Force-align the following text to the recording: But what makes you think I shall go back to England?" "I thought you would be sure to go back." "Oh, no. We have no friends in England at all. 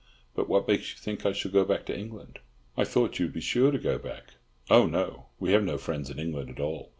But 0.33 0.49
what 0.49 0.67
makes 0.67 0.93
you 0.93 0.97
think 0.97 1.27
I 1.27 1.31
shall 1.31 1.51
go 1.51 1.63
back 1.63 1.85
to 1.85 1.95
England?" 1.95 2.39
"I 2.75 2.85
thought 2.85 3.19
you 3.19 3.27
would 3.27 3.33
be 3.33 3.39
sure 3.39 3.69
to 3.69 3.77
go 3.77 3.99
back." 3.99 4.33
"Oh, 4.67 4.87
no. 4.87 5.27
We 5.39 5.51
have 5.51 5.63
no 5.63 5.77
friends 5.77 6.09
in 6.09 6.17
England 6.17 6.49
at 6.49 6.59
all. 6.59 6.89